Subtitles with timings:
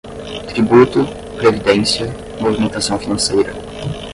[0.49, 1.05] tributo,
[1.37, 2.07] previdência,
[2.39, 3.53] movimentação financeira